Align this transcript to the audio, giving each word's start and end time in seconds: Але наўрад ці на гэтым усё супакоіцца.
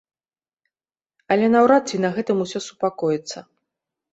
Але 1.35 1.45
наўрад 1.57 1.83
ці 1.91 1.97
на 2.07 2.13
гэтым 2.15 2.37
усё 2.47 2.59
супакоіцца. 2.69 3.39